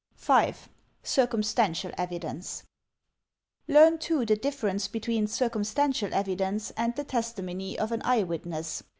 5. 0.15 0.67
Circumstantial 1.03 1.91
Evidence 1.95 2.63
Learn, 3.67 3.99
too, 3.99 4.25
the 4.25 4.35
difference 4.35 4.87
between 4.87 5.27
circumstantial 5.27 6.11
evidence 6.11 6.71
and 6.71 6.95
the 6.95 7.03
testimony 7.03 7.77
of 7.77 7.91
an 7.91 8.01
eye 8.03 8.23
witness. 8.23 8.81